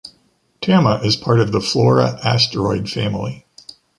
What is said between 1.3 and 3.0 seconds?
of the Flora asteroid